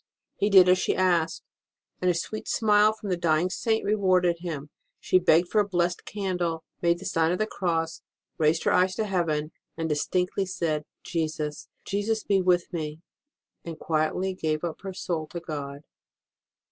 [0.35, 1.43] He did as she asked,
[2.01, 4.71] and a sweet smile from the dying Saint rewarded him.
[4.99, 8.01] She begged for a blessed candle, made the sign of the Cross,
[8.39, 10.47] raised her eyes to heaven, said distinctly
[11.03, 11.67] Jesus!
[11.85, 12.23] Jesus!
[12.23, 13.01] be with me!
[13.63, 15.81] and quietly gave up her soul to God.